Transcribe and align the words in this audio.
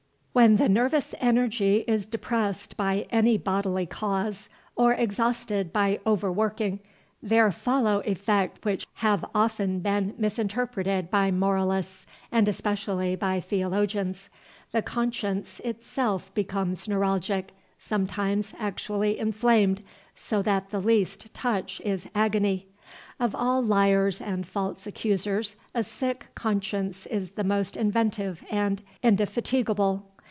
When 0.33 0.55
the 0.55 0.69
nervous 0.69 1.13
energy 1.19 1.83
is 1.89 2.05
depressed 2.05 2.77
by 2.77 3.05
any 3.09 3.37
bodily 3.37 3.85
cause, 3.85 4.47
or 4.77 4.93
exhausted 4.93 5.73
by 5.73 5.99
overworking, 6.05 6.79
there 7.21 7.51
follow 7.51 7.99
effects 7.99 8.61
which 8.63 8.87
have 8.93 9.25
often 9.35 9.81
been 9.81 10.13
misinterpreted 10.17 11.09
by 11.11 11.31
moralists, 11.31 12.07
and 12.31 12.47
especially 12.47 13.17
by 13.17 13.41
theologians. 13.41 14.29
The 14.71 14.81
conscience 14.81 15.59
itself 15.65 16.33
becomes 16.33 16.87
neuralgic, 16.87 17.51
sometimes 17.77 18.53
actually 18.57 19.19
inflamed, 19.19 19.83
so 20.15 20.41
that 20.43 20.69
the 20.69 20.79
least 20.79 21.33
touch 21.33 21.81
is 21.83 22.07
agony. 22.15 22.69
Of 23.19 23.35
all 23.35 23.61
liars 23.61 24.21
and 24.21 24.47
false 24.47 24.87
accusers, 24.87 25.57
a 25.75 25.83
sick 25.83 26.27
conscience 26.35 27.05
is 27.07 27.31
the 27.31 27.43
most 27.43 27.75
inventive 27.75 28.45
and 28.49 28.81
indefatigable. 29.03 30.07